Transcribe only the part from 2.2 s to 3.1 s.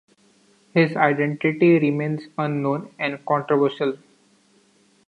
unknown,